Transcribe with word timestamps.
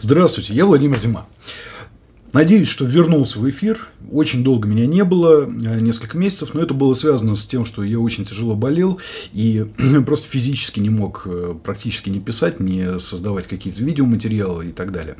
Здравствуйте, 0.00 0.54
я 0.54 0.64
Владимир 0.64 0.96
Зима. 0.98 1.26
Надеюсь, 2.32 2.68
что 2.68 2.84
вернулся 2.84 3.38
в 3.38 3.48
эфир. 3.48 3.88
Очень 4.12 4.44
долго 4.44 4.68
меня 4.68 4.86
не 4.86 5.02
было, 5.02 5.44
э, 5.44 5.80
несколько 5.80 6.18
месяцев, 6.18 6.52
но 6.52 6.60
это 6.60 6.74
было 6.74 6.92
связано 6.92 7.34
с 7.34 7.46
тем, 7.46 7.64
что 7.64 7.82
я 7.82 7.98
очень 7.98 8.26
тяжело 8.26 8.54
болел 8.54 9.00
и 9.32 9.66
просто 10.06 10.28
физически 10.28 10.80
не 10.80 10.90
мог 10.90 11.22
э, 11.24 11.54
практически 11.62 12.10
не 12.10 12.20
писать, 12.20 12.60
не 12.60 12.98
создавать 12.98 13.46
какие-то 13.46 13.82
видеоматериалы 13.82 14.68
и 14.68 14.72
так 14.72 14.92
далее. 14.92 15.16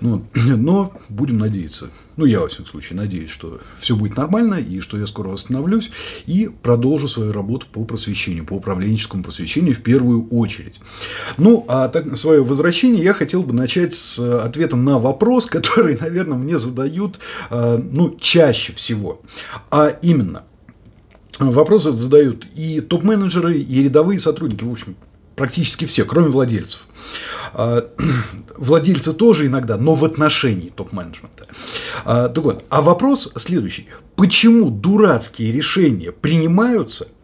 Но, 0.00 0.22
но 0.34 0.92
будем 1.10 1.38
надеяться, 1.38 1.90
ну 2.16 2.24
я 2.24 2.40
во 2.40 2.48
всяком 2.48 2.66
случае 2.66 2.96
надеюсь, 2.96 3.30
что 3.30 3.60
все 3.78 3.94
будет 3.94 4.16
нормально 4.16 4.54
и 4.54 4.80
что 4.80 4.98
я 4.98 5.06
скоро 5.06 5.28
восстановлюсь 5.28 5.90
и 6.26 6.50
продолжу 6.62 7.08
свою 7.08 7.32
работу 7.32 7.66
по 7.70 7.84
просвещению, 7.84 8.46
по 8.46 8.54
управленческому 8.54 9.22
просвещению 9.22 9.74
в 9.74 9.80
первую 9.80 10.26
очередь. 10.28 10.80
Ну, 11.36 11.64
а 11.68 11.88
так, 11.88 12.16
свое 12.16 12.42
возвращение 12.42 13.04
я 13.04 13.12
хотел 13.12 13.42
бы 13.42 13.52
начать 13.52 13.94
с 13.94 14.18
ответа 14.18 14.76
на 14.76 14.98
вопрос, 14.98 15.46
который, 15.58 15.98
наверное, 16.00 16.37
мне 16.38 16.58
задают 16.58 17.18
э, 17.50 17.78
ну, 17.78 18.16
чаще 18.18 18.72
всего. 18.72 19.20
А 19.70 19.88
именно, 20.02 20.44
вопросы 21.38 21.92
задают 21.92 22.46
и 22.54 22.80
топ-менеджеры, 22.80 23.58
и 23.58 23.82
рядовые 23.82 24.20
сотрудники, 24.20 24.64
в 24.64 24.72
общем, 24.72 24.96
практически 25.36 25.84
все, 25.84 26.04
кроме 26.04 26.28
владельцев. 26.28 26.86
А, 27.52 27.88
владельцы 28.56 29.12
тоже 29.12 29.46
иногда, 29.46 29.76
но 29.76 29.94
в 29.94 30.04
отношении 30.04 30.70
топ-менеджмента. 30.70 31.46
А, 32.04 32.28
так 32.28 32.44
вот, 32.44 32.64
а 32.68 32.82
вопрос 32.82 33.32
следующий. 33.36 33.86
Почему 34.16 34.70
дурацкие 34.70 35.52
решения 35.52 36.12
принимаются– 36.12 37.08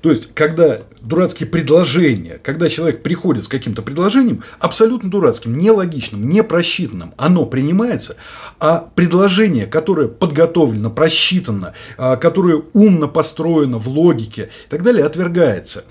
то 0.00 0.10
есть, 0.10 0.34
когда 0.34 0.80
дурацкие 1.00 1.48
предложения, 1.48 2.38
когда 2.42 2.68
человек 2.68 3.02
приходит 3.02 3.44
с 3.44 3.48
каким-то 3.48 3.82
предложением, 3.82 4.42
абсолютно 4.58 5.10
дурацким, 5.10 5.56
нелогичным, 5.56 6.28
непросчитанным, 6.28 7.14
оно 7.16 7.46
принимается, 7.46 8.16
а 8.58 8.90
предложение, 8.94 9.66
которое 9.66 10.08
подготовлено, 10.08 10.90
просчитано, 10.90 11.74
а, 11.96 12.16
которое 12.16 12.62
умно 12.72 13.08
построено 13.08 13.78
в 13.78 13.88
логике 13.88 14.50
и 14.66 14.70
так 14.70 14.82
далее, 14.82 15.04
отвергается 15.04 15.84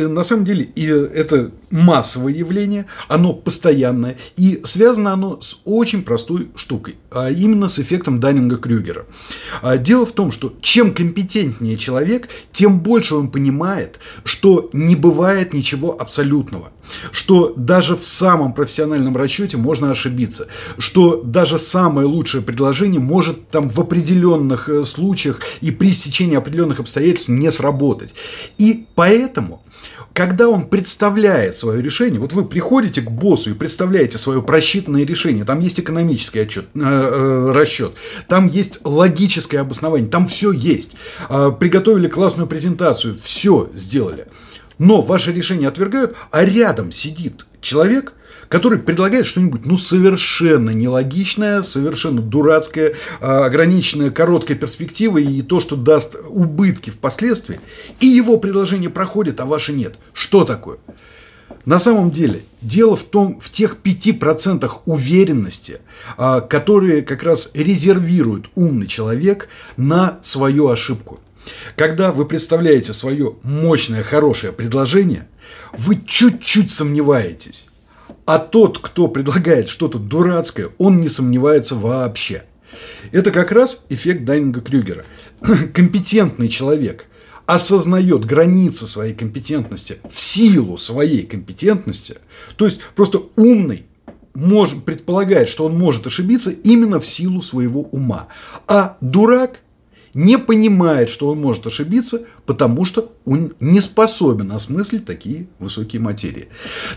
на 0.00 0.24
самом 0.24 0.44
деле 0.44 0.64
и 0.64 0.86
это 0.86 1.52
массовое 1.70 2.32
явление, 2.32 2.86
оно 3.08 3.32
постоянное, 3.32 4.16
и 4.36 4.60
связано 4.64 5.12
оно 5.12 5.40
с 5.40 5.60
очень 5.64 6.02
простой 6.02 6.48
штукой, 6.54 6.96
а 7.10 7.30
именно 7.30 7.68
с 7.68 7.78
эффектом 7.78 8.20
Даннинга-Крюгера. 8.20 9.06
А 9.62 9.76
дело 9.76 10.06
в 10.06 10.12
том, 10.12 10.32
что 10.32 10.54
чем 10.60 10.94
компетентнее 10.94 11.76
человек, 11.76 12.28
тем 12.52 12.80
больше 12.80 13.14
он 13.14 13.28
понимает, 13.30 13.98
что 14.24 14.70
не 14.72 14.96
бывает 14.96 15.52
ничего 15.52 16.00
абсолютного, 16.00 16.70
что 17.10 17.52
даже 17.56 17.96
в 17.96 18.06
самом 18.06 18.52
профессиональном 18.52 19.16
расчете 19.16 19.56
можно 19.56 19.90
ошибиться, 19.90 20.46
что 20.78 21.22
даже 21.22 21.58
самое 21.58 22.06
лучшее 22.06 22.42
предложение 22.42 23.00
может 23.00 23.48
там 23.50 23.68
в 23.68 23.80
определенных 23.80 24.68
э, 24.68 24.84
случаях 24.84 25.40
и 25.60 25.70
при 25.70 25.92
стечении 25.92 26.36
определенных 26.36 26.80
обстоятельств 26.80 27.28
не 27.28 27.50
сработать. 27.50 28.14
И 28.58 28.86
поэтому 28.94 29.62
когда 30.16 30.48
он 30.48 30.66
представляет 30.66 31.54
свое 31.54 31.82
решение, 31.82 32.18
вот 32.18 32.32
вы 32.32 32.46
приходите 32.46 33.02
к 33.02 33.10
боссу 33.10 33.50
и 33.50 33.54
представляете 33.54 34.16
свое 34.16 34.40
просчитанное 34.40 35.04
решение, 35.04 35.44
там 35.44 35.60
есть 35.60 35.78
экономический 35.78 36.38
отчет, 36.38 36.64
э, 36.74 36.78
э, 36.80 37.52
расчет, 37.52 37.92
там 38.26 38.48
есть 38.48 38.80
логическое 38.82 39.58
обоснование, 39.58 40.08
там 40.08 40.26
все 40.26 40.52
есть. 40.52 40.96
Э, 41.28 41.52
приготовили 41.60 42.08
классную 42.08 42.46
презентацию, 42.46 43.18
все 43.20 43.70
сделали. 43.74 44.26
Но 44.78 45.02
ваше 45.02 45.34
решение 45.34 45.68
отвергают, 45.68 46.16
а 46.30 46.46
рядом 46.46 46.92
сидит 46.92 47.44
человек, 47.60 48.14
который 48.48 48.78
предлагает 48.78 49.26
что-нибудь, 49.26 49.64
ну, 49.64 49.76
совершенно 49.76 50.70
нелогичное, 50.70 51.62
совершенно 51.62 52.20
дурацкое, 52.20 52.94
а, 53.20 53.44
ограниченное 53.46 54.10
короткой 54.10 54.56
перспективой 54.56 55.24
и 55.24 55.42
то, 55.42 55.60
что 55.60 55.76
даст 55.76 56.16
убытки 56.28 56.90
впоследствии, 56.90 57.60
и 58.00 58.06
его 58.06 58.38
предложение 58.38 58.90
проходит, 58.90 59.40
а 59.40 59.44
ваше 59.44 59.72
нет. 59.72 59.96
Что 60.12 60.44
такое? 60.44 60.78
На 61.64 61.78
самом 61.80 62.12
деле, 62.12 62.42
дело 62.62 62.96
в 62.96 63.02
том, 63.02 63.40
в 63.40 63.50
тех 63.50 63.76
5% 63.82 64.82
уверенности, 64.84 65.80
а, 66.16 66.40
которые 66.40 67.02
как 67.02 67.22
раз 67.22 67.50
резервирует 67.54 68.46
умный 68.54 68.86
человек 68.86 69.48
на 69.76 70.18
свою 70.22 70.68
ошибку. 70.68 71.20
Когда 71.76 72.12
вы 72.12 72.24
представляете 72.24 72.92
свое 72.92 73.34
мощное, 73.42 74.02
хорошее 74.02 74.52
предложение, 74.52 75.28
вы 75.76 76.00
чуть-чуть 76.06 76.70
сомневаетесь. 76.70 77.68
А 78.26 78.38
тот, 78.38 78.78
кто 78.78 79.08
предлагает 79.08 79.68
что-то 79.68 79.98
дурацкое, 79.98 80.68
он 80.78 81.00
не 81.00 81.08
сомневается 81.08 81.76
вообще. 81.76 82.44
Это 83.12 83.30
как 83.30 83.52
раз 83.52 83.86
эффект 83.88 84.24
Дайнинга-Крюгера. 84.24 85.04
Компетентный 85.72 86.48
человек 86.48 87.06
осознает 87.46 88.24
границы 88.24 88.88
своей 88.88 89.14
компетентности 89.14 89.98
в 90.10 90.20
силу 90.20 90.76
своей 90.76 91.22
компетентности, 91.22 92.16
то 92.56 92.64
есть 92.64 92.80
просто 92.96 93.22
умный 93.36 93.86
может, 94.36 94.84
предполагает, 94.84 95.48
что 95.48 95.64
он 95.64 95.78
может 95.78 96.06
ошибиться 96.06 96.50
именно 96.50 97.00
в 97.00 97.06
силу 97.06 97.40
своего 97.40 97.82
ума. 97.82 98.28
А 98.68 98.98
дурак 99.00 99.60
не 100.16 100.38
понимает, 100.38 101.10
что 101.10 101.28
он 101.28 101.42
может 101.42 101.66
ошибиться, 101.66 102.22
потому 102.46 102.86
что 102.86 103.12
он 103.26 103.52
не 103.60 103.80
способен 103.80 104.50
осмыслить 104.50 105.04
такие 105.04 105.46
высокие 105.58 106.00
материи. 106.00 106.48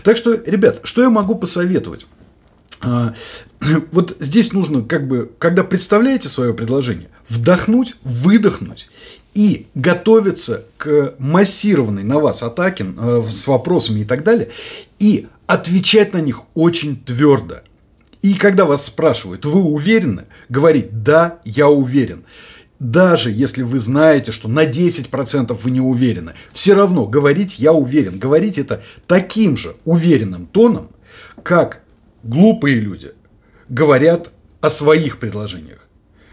Так 0.02 0.16
что, 0.16 0.32
ребят, 0.46 0.80
что 0.84 1.02
я 1.02 1.10
могу 1.10 1.34
посоветовать? 1.34 2.06
А, 2.80 3.14
вот 3.92 4.16
здесь 4.20 4.54
нужно, 4.54 4.82
как 4.82 5.06
бы, 5.06 5.30
когда 5.38 5.64
представляете 5.64 6.30
свое 6.30 6.54
предложение, 6.54 7.08
вдохнуть, 7.28 7.96
выдохнуть 8.04 8.88
и 9.34 9.66
готовиться 9.74 10.64
к 10.78 11.14
массированной 11.18 12.04
на 12.04 12.20
вас 12.20 12.42
атаке 12.42 12.86
э, 12.96 13.22
с 13.28 13.46
вопросами 13.46 14.00
и 14.00 14.04
так 14.04 14.24
далее, 14.24 14.48
и 14.98 15.26
отвечать 15.46 16.14
на 16.14 16.22
них 16.22 16.44
очень 16.54 16.96
твердо. 16.96 17.56
И 18.22 18.32
когда 18.32 18.64
вас 18.64 18.86
спрашивают, 18.86 19.44
вы 19.44 19.62
уверены, 19.62 20.24
говорить 20.48 21.02
«да, 21.02 21.40
я 21.44 21.68
уверен» 21.68 22.24
даже 22.80 23.30
если 23.30 23.62
вы 23.62 23.78
знаете, 23.78 24.32
что 24.32 24.48
на 24.48 24.66
10% 24.66 25.56
вы 25.62 25.70
не 25.70 25.80
уверены, 25.80 26.32
все 26.52 26.74
равно 26.74 27.06
говорить 27.06 27.58
«я 27.58 27.72
уверен». 27.72 28.18
Говорить 28.18 28.58
это 28.58 28.82
таким 29.06 29.56
же 29.56 29.76
уверенным 29.84 30.46
тоном, 30.46 30.90
как 31.44 31.82
глупые 32.22 32.80
люди 32.80 33.12
говорят 33.68 34.32
о 34.62 34.70
своих 34.70 35.18
предложениях. 35.18 35.86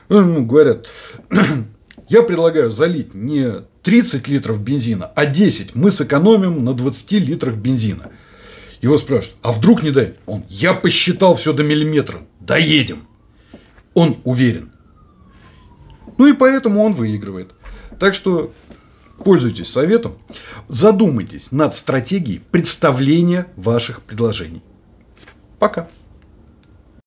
Ну, 0.07 0.21
ну 0.21 0.45
говорят, 0.45 0.87
я 2.07 2.23
предлагаю 2.23 2.71
залить 2.71 3.13
не 3.13 3.65
30 3.83 4.29
литров 4.29 4.63
бензина, 4.63 5.05
а 5.05 5.25
10. 5.25 5.75
Мы 5.75 5.91
сэкономим 5.91 6.63
на 6.63 6.73
20 6.73 7.11
литрах 7.13 7.55
бензина. 7.55 8.09
Его 8.81 8.97
спрашивают, 8.97 9.37
а 9.41 9.51
вдруг 9.51 9.83
не 9.83 9.91
дай? 9.91 10.13
Он, 10.25 10.45
я 10.47 10.73
посчитал 10.73 11.35
все 11.35 11.51
до 11.51 11.63
миллиметра. 11.63 12.19
Доедем. 12.39 13.05
Он 13.93 14.17
уверен. 14.23 14.71
Ну 16.17 16.27
и 16.27 16.33
поэтому 16.33 16.83
он 16.83 16.93
выигрывает. 16.93 17.51
Так 17.99 18.13
что 18.13 18.53
пользуйтесь 19.23 19.71
советом, 19.71 20.17
задумайтесь 20.67 21.51
над 21.51 21.73
стратегией 21.73 22.39
представления 22.39 23.47
ваших 23.55 24.01
предложений. 24.01 24.61
Пока. 25.59 25.87